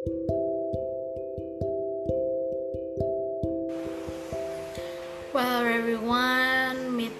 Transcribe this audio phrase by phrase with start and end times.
[0.00, 0.16] Well
[5.68, 7.12] everyone, meet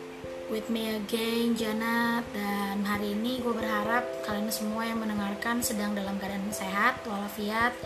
[0.49, 2.25] with me again Janat.
[2.33, 7.77] Dan hari ini gue berharap kalian semua yang mendengarkan sedang dalam keadaan sehat walafiat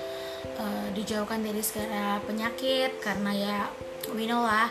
[0.62, 3.02] uh, dijauhkan dari segala penyakit.
[3.02, 3.66] Karena ya
[4.14, 4.70] we know lah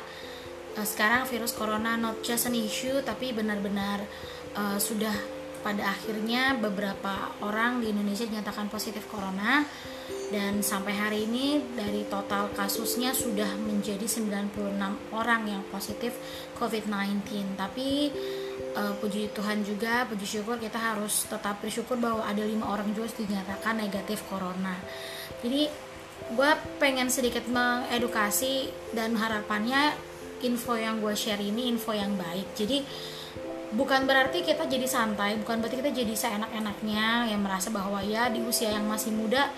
[0.80, 4.00] uh, sekarang virus corona not just an issue tapi benar-benar
[4.56, 9.64] uh, sudah pada akhirnya beberapa orang di Indonesia dinyatakan positif corona.
[10.34, 16.18] Dan sampai hari ini dari total kasusnya sudah menjadi 96 orang yang positif
[16.58, 18.10] COVID-19 tapi
[18.74, 23.14] uh, puji Tuhan juga puji syukur kita harus tetap bersyukur bahwa ada lima orang juga
[23.14, 24.74] dinyatakan negatif corona.
[25.46, 25.70] Jadi
[26.34, 29.94] gue pengen sedikit mengedukasi dan harapannya
[30.44, 32.58] info yang gue share ini info yang baik.
[32.58, 32.82] Jadi
[33.74, 38.42] bukan berarti kita jadi santai bukan berarti kita jadi seenak-enaknya yang merasa bahwa ya di
[38.46, 39.50] usia yang masih muda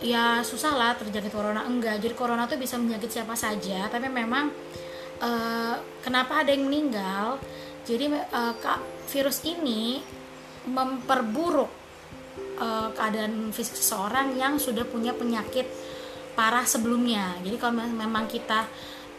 [0.00, 1.66] ya susah lah terjangkit corona.
[1.68, 4.48] Enggak jadi corona tuh bisa menyakit siapa saja tapi memang
[5.20, 7.36] uh, kenapa ada yang meninggal?
[7.82, 8.54] Jadi uh,
[9.10, 10.00] virus ini
[10.70, 11.70] memperburuk
[12.62, 15.66] uh, keadaan fisik seseorang yang sudah punya penyakit
[16.32, 17.36] parah sebelumnya.
[17.42, 18.64] Jadi kalau memang kita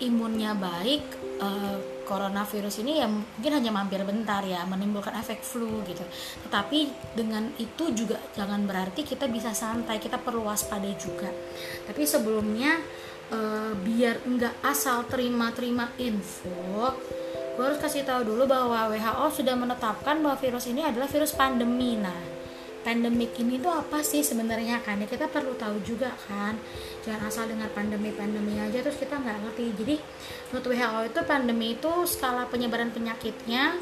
[0.02, 1.04] imunnya baik
[1.44, 6.04] uh, coronavirus ini ya mungkin hanya mampir bentar ya menimbulkan efek flu gitu.
[6.48, 11.32] Tetapi dengan itu juga jangan berarti kita bisa santai kita perlu waspada juga.
[11.88, 12.80] Tapi sebelumnya
[13.32, 16.96] uh, biar enggak asal terima-terima info
[17.54, 21.94] gue harus kasih tahu dulu bahwa WHO sudah menetapkan bahwa virus ini adalah virus pandemi.
[22.02, 22.33] Nah
[22.84, 25.00] pandemik ini tuh apa sih sebenarnya kan?
[25.00, 26.60] Ya kita perlu tahu juga kan.
[27.08, 29.66] Jangan asal dengar pandemi-pandemi aja terus kita nggak ngerti.
[29.80, 29.96] Jadi
[30.52, 33.80] menurut WHO itu pandemi itu skala penyebaran penyakitnya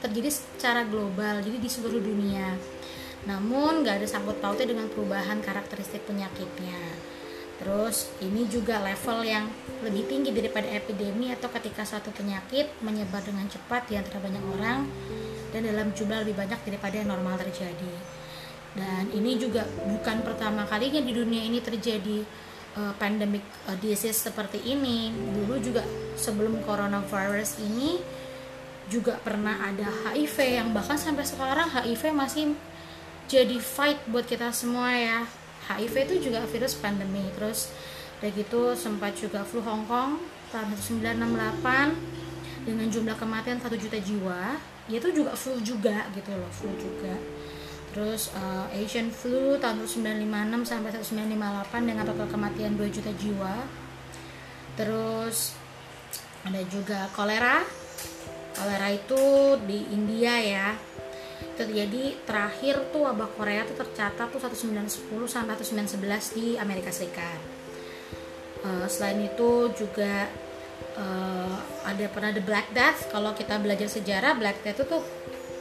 [0.00, 2.54] terjadi secara global jadi di seluruh dunia.
[3.26, 6.78] Namun nggak ada sangkut pautnya dengan perubahan karakteristik penyakitnya.
[7.54, 9.46] Terus ini juga level yang
[9.86, 14.86] lebih tinggi daripada epidemi atau ketika suatu penyakit menyebar dengan cepat di antara banyak orang
[15.54, 17.94] dan dalam jumlah lebih banyak daripada yang normal terjadi
[18.74, 22.26] dan ini juga bukan pertama kalinya di dunia ini terjadi
[22.74, 25.14] uh, pandemic uh, disease seperti ini.
[25.14, 25.86] Dulu juga
[26.18, 28.02] sebelum coronavirus ini
[28.90, 32.58] juga pernah ada HIV yang bahkan sampai sekarang HIV masih
[33.30, 35.22] jadi fight buat kita semua ya.
[35.70, 37.22] HIV itu juga virus pandemi.
[37.38, 37.70] Terus
[38.18, 40.18] dari gitu sempat juga flu Hong Kong
[40.50, 44.58] tahun 1968 dengan jumlah kematian 1 juta jiwa.
[44.90, 47.33] Itu juga flu juga gitu loh flu juga
[47.94, 53.54] terus uh, Asian flu tahun 1956 sampai 1958 dengan total kematian 2 juta jiwa.
[54.74, 55.54] Terus
[56.42, 57.62] ada juga kolera.
[58.58, 59.22] Kolera itu
[59.62, 60.68] di India ya.
[61.54, 67.38] Terjadi terakhir tuh wabah Korea tuh tercatat tuh 1910 sampai 1911 di Amerika Serikat.
[68.66, 70.26] Uh, selain itu juga
[70.98, 71.56] uh,
[71.86, 73.06] ada pernah ada Black Death.
[73.14, 75.02] Kalau kita belajar sejarah Black Death itu tuh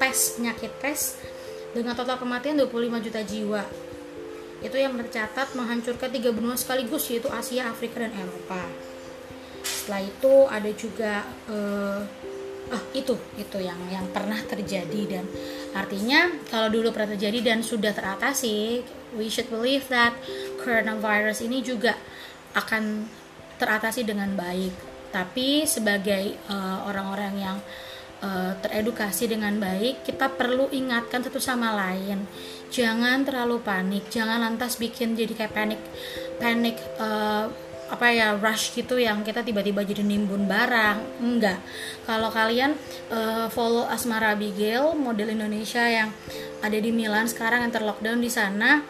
[0.01, 1.21] pes penyakit pes
[1.73, 3.63] dengan total kematian 25 juta jiwa.
[4.63, 8.63] Itu yang tercatat menghancurkan tiga benua sekaligus yaitu Asia, Afrika, dan Eropa.
[9.65, 11.13] Setelah itu ada juga
[11.51, 11.99] uh,
[12.71, 15.27] ah itu itu yang yang pernah terjadi dan
[15.75, 18.87] artinya kalau dulu pernah terjadi dan sudah teratasi,
[19.19, 20.15] we should believe that
[20.63, 21.99] coronavirus ini juga
[22.55, 23.03] akan
[23.59, 24.71] teratasi dengan baik.
[25.11, 27.57] Tapi sebagai uh, orang-orang yang
[28.23, 32.23] uh, teredukasi dengan baik, kita perlu ingatkan satu sama lain.
[32.71, 35.81] Jangan terlalu panik, jangan lantas bikin jadi kayak panik,
[36.39, 37.51] panik uh,
[37.91, 41.21] apa ya rush gitu yang kita tiba-tiba jadi nimbun barang.
[41.21, 41.61] Enggak.
[42.07, 42.73] Kalau kalian
[43.11, 46.09] uh, follow Asmara Abigail, model Indonesia yang
[46.63, 48.81] ada di Milan sekarang yang terlockdown di sana,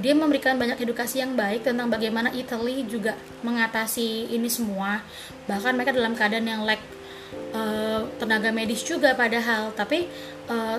[0.00, 3.12] dia memberikan banyak edukasi yang baik tentang bagaimana Italy juga
[3.44, 5.04] mengatasi ini semua.
[5.44, 6.80] Bahkan mereka dalam keadaan yang like
[7.54, 9.72] uh, tenaga medis juga padahal.
[9.72, 10.06] Tapi
[10.50, 10.78] uh,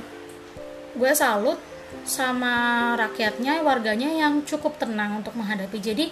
[0.98, 1.60] gue salut
[2.04, 5.78] sama rakyatnya warganya yang cukup tenang untuk menghadapi.
[5.80, 6.06] Jadi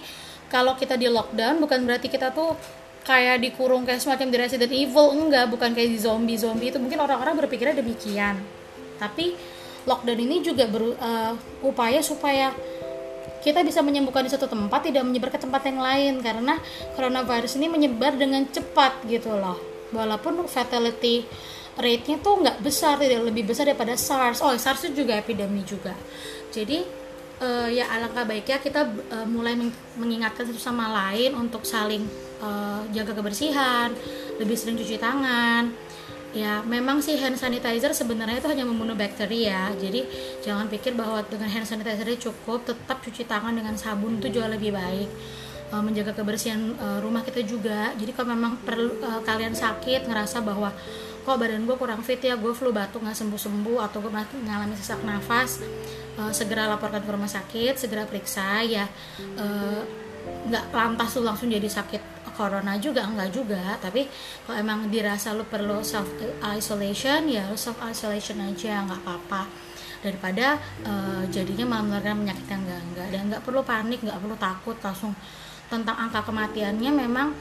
[0.48, 2.56] kalau kita di lockdown bukan berarti kita tuh
[3.06, 5.06] kayak dikurung kayak semacam di Resident Evil.
[5.12, 6.78] Enggak bukan kayak di zombie zombie itu.
[6.80, 8.40] Mungkin orang-orang berpikirnya demikian.
[8.96, 9.36] Tapi
[9.86, 12.50] lockdown ini juga ber, uh, upaya supaya
[13.46, 16.14] kita bisa menyembuhkan di satu tempat tidak menyebar ke tempat yang lain.
[16.24, 16.58] Karena
[16.96, 21.26] coronavirus ini menyebar dengan cepat gitu loh walaupun fatality
[21.76, 24.40] rate-nya tuh nggak besar tidak lebih besar daripada SARS.
[24.40, 25.92] Oh SARS itu juga epidemi juga.
[26.48, 26.80] Jadi
[27.44, 29.54] uh, ya alangkah baiknya kita uh, mulai
[30.00, 32.04] mengingatkan satu sama lain untuk saling
[32.40, 33.92] uh, jaga kebersihan
[34.40, 35.68] lebih sering cuci tangan.
[36.36, 39.72] Ya memang sih hand sanitizer sebenarnya itu hanya membunuh bakteri ya.
[39.76, 40.04] Jadi
[40.44, 44.72] jangan pikir bahwa dengan hand sanitizer cukup tetap cuci tangan dengan sabun itu jauh lebih
[44.72, 45.08] baik
[45.72, 47.94] uh, menjaga kebersihan uh, rumah kita juga.
[47.94, 50.70] Jadi kalau memang perlu uh, kalian sakit ngerasa bahwa
[51.26, 54.78] kok badan gue kurang fit ya gue flu batuk nggak sembuh sembuh atau gue mengalami
[54.78, 55.58] sesak nafas
[56.22, 58.86] uh, segera laporkan ke rumah sakit segera periksa ya
[60.46, 63.80] nggak lantas tuh langsung jadi sakit corona juga enggak juga.
[63.80, 64.04] Tapi
[64.44, 66.06] kalau emang dirasa lu perlu self
[66.52, 69.48] isolation ya lu self isolation aja nggak apa-apa.
[70.04, 74.36] Daripada uh, jadinya malah menularkan penyakit yang enggak enggak dan nggak perlu panik nggak perlu
[74.36, 75.16] takut langsung
[75.66, 77.34] tentang angka kematiannya memang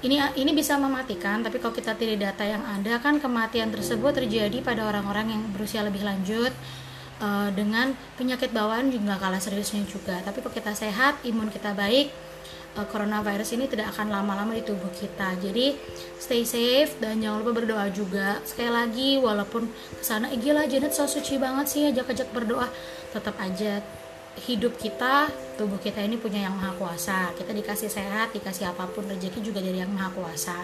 [0.00, 4.64] ini ini bisa mematikan tapi kalau kita tidak data yang ada kan kematian tersebut terjadi
[4.64, 6.50] pada orang-orang yang berusia lebih lanjut
[7.20, 12.08] uh, dengan penyakit bawaan juga kalah seriusnya juga tapi kalau kita sehat imun kita baik
[12.78, 15.34] uh, coronavirus ini tidak akan lama-lama di tubuh kita.
[15.40, 15.74] Jadi
[16.20, 18.38] stay safe dan jangan lupa berdoa juga.
[18.46, 22.68] Sekali lagi walaupun ke sana gila Janet so suci banget sih ajak-ajak berdoa,
[23.10, 23.82] tetap aja
[24.38, 25.26] hidup kita,
[25.58, 27.34] tubuh kita ini punya yang maha kuasa.
[27.34, 30.62] Kita dikasih sehat, dikasih apa pun rezeki juga dari yang maha kuasa.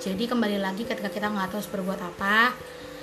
[0.00, 2.56] Jadi kembali lagi ketika kita nggak tahu harus berbuat apa,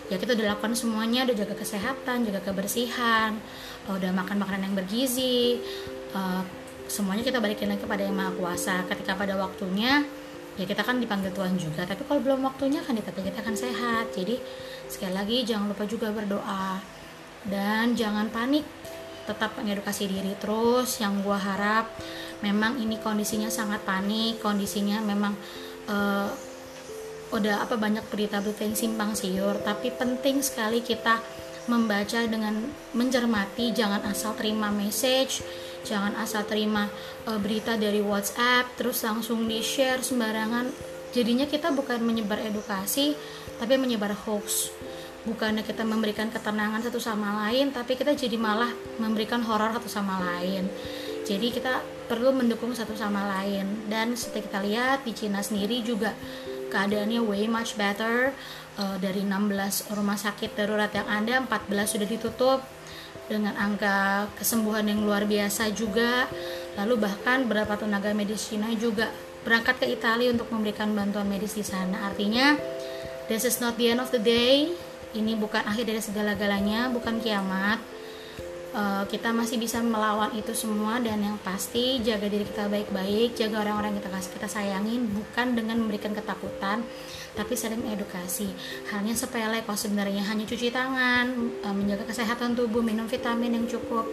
[0.09, 3.37] ya kita udah lakukan semuanya, udah jaga kesehatan, jaga kebersihan,
[3.85, 5.61] udah makan makanan yang bergizi,
[6.17, 6.41] uh,
[6.89, 10.01] semuanya kita balikin lagi kepada yang maha kuasa ketika pada waktunya
[10.57, 14.11] ya kita kan dipanggil Tuhan juga tapi kalau belum waktunya kan kita kita akan sehat
[14.11, 14.35] jadi
[14.91, 16.83] sekali lagi jangan lupa juga berdoa
[17.47, 18.67] dan jangan panik
[19.29, 21.85] tetap mengedukasi diri terus yang gua harap
[22.41, 25.37] memang ini kondisinya sangat panik kondisinya memang
[25.85, 26.33] uh,
[27.29, 29.61] udah apa banyak berita-berita yang simpang siur.
[29.61, 31.21] Tapi penting sekali kita
[31.69, 32.57] membaca dengan
[32.97, 35.45] mencermati jangan asal terima message
[35.85, 36.89] jangan asal terima
[37.29, 40.65] e, berita dari WhatsApp terus langsung di share sembarangan.
[41.13, 43.13] Jadinya kita bukan menyebar edukasi
[43.61, 44.73] tapi menyebar hoax
[45.27, 48.71] bukannya kita memberikan ketenangan satu sama lain tapi kita jadi malah
[49.01, 50.67] memberikan horor satu sama lain.
[51.29, 53.85] Jadi kita perlu mendukung satu sama lain.
[53.85, 56.17] Dan seperti kita lihat di Cina sendiri juga
[56.73, 58.33] keadaannya way much better.
[58.79, 62.63] Uh, dari 16 rumah sakit darurat yang ada 14 sudah ditutup
[63.27, 66.25] dengan angka kesembuhan yang luar biasa juga.
[66.81, 69.13] Lalu bahkan beberapa tenaga medis Cina juga
[69.45, 72.09] berangkat ke Italia untuk memberikan bantuan medis di sana.
[72.09, 72.57] Artinya
[73.29, 74.73] this is not the end of the day
[75.17, 77.81] ini bukan akhir dari segala-galanya bukan kiamat.
[78.69, 83.65] Uh, kita masih bisa melawan itu semua dan yang pasti jaga diri kita baik-baik jaga
[83.65, 86.85] orang-orang kita kasih kita sayangin bukan dengan memberikan ketakutan
[87.33, 88.45] tapi sering edukasi.
[88.93, 91.33] Halnya sepele kok sebenarnya hanya cuci tangan
[91.65, 94.05] uh, menjaga kesehatan tubuh minum vitamin yang cukup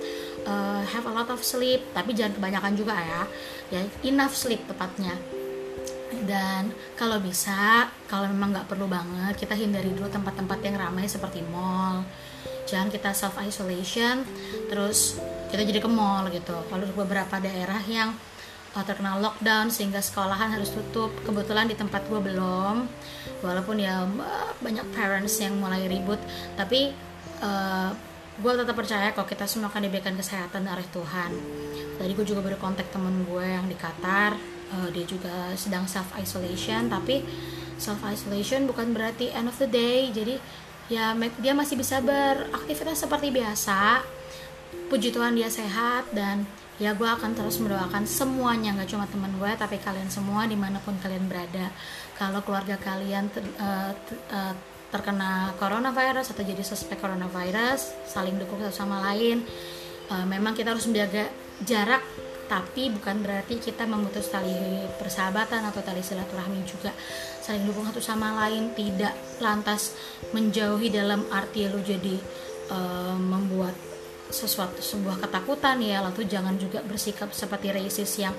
[0.48, 3.22] uh, have a lot of sleep tapi jangan kebanyakan juga ya.
[3.68, 5.35] Ya enough sleep tepatnya
[6.26, 11.40] dan kalau bisa kalau memang nggak perlu banget kita hindari dulu tempat-tempat yang ramai seperti
[11.46, 12.02] mall.
[12.66, 14.26] Jangan kita self isolation
[14.66, 15.16] terus
[15.48, 16.54] kita jadi ke mall gitu.
[16.66, 18.12] Kalau beberapa daerah yang
[18.76, 22.84] terkena lockdown sehingga sekolahan harus tutup kebetulan di tempat gue belum.
[23.40, 24.04] Walaupun ya
[24.60, 26.20] banyak parents yang mulai ribut
[26.58, 26.92] tapi
[27.40, 27.94] uh,
[28.36, 31.30] gue tetap percaya kalau kita semua akan diberikan kesehatan dari Tuhan.
[31.96, 36.10] Tadi gue juga baru kontak temen gue yang di Qatar uh, dia juga sedang self
[36.18, 37.22] isolation tapi
[37.76, 40.08] self isolation bukan berarti end of the day.
[40.10, 40.38] Jadi
[40.86, 44.02] ya dia masih bisa beraktivitas seperti biasa.
[44.86, 46.46] Puji Tuhan dia sehat dan
[46.76, 50.78] ya gue akan terus mendoakan semuanya nggak cuma teman gue tapi kalian semua di mana
[50.82, 51.70] pun kalian berada.
[52.16, 54.54] Kalau keluarga kalian ter, uh, ter, uh,
[54.90, 59.42] terkena coronavirus atau jadi suspek coronavirus saling dukung satu sama lain
[60.10, 61.26] uh, memang kita harus menjaga
[61.66, 62.02] jarak
[62.46, 66.94] tapi bukan berarti kita memutus tali persahabatan atau tali silaturahmi juga.
[67.42, 69.94] Saling dukung satu sama lain tidak lantas
[70.30, 72.16] menjauhi dalam arti lu jadi
[72.70, 73.74] uh, membuat
[74.30, 76.02] sesuatu sebuah ketakutan ya.
[76.02, 78.34] Lalu jangan juga bersikap seperti racist yang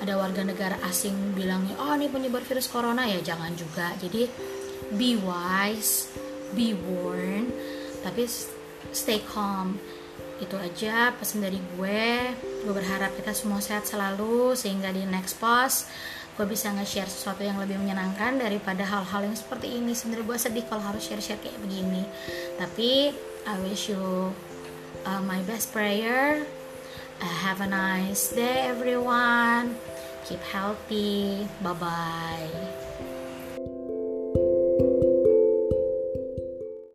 [0.00, 3.04] ada warga negara asing bilangnya oh ini penyebar virus corona.
[3.04, 3.92] Ya jangan juga.
[4.00, 4.24] Jadi
[4.96, 6.08] be wise
[6.56, 7.52] be warned
[8.00, 8.24] tapi
[8.92, 9.76] stay calm.
[10.40, 15.88] Itu aja pesan dari gue gue berharap kita semua sehat selalu sehingga di next post
[16.38, 20.64] gue bisa nge-share sesuatu yang lebih menyenangkan daripada hal-hal yang seperti ini sebenarnya gue sedih
[20.68, 22.04] kalau harus share-share kayak begini
[22.56, 23.12] tapi
[23.44, 24.32] I wish you
[25.04, 26.44] uh, my best prayer.
[27.20, 29.76] Uh, have a nice day, everyone.
[30.24, 31.48] Keep healthy.
[31.62, 32.89] Bye bye.